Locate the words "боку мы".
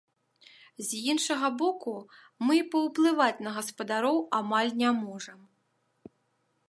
1.61-2.53